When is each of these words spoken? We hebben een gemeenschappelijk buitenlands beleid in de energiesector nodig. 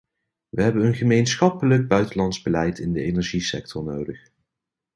We 0.49 0.61
hebben 0.61 0.85
een 0.85 0.95
gemeenschappelijk 0.95 1.87
buitenlands 1.87 2.41
beleid 2.41 2.79
in 2.79 2.93
de 2.93 3.01
energiesector 3.01 3.83
nodig. 3.83 4.19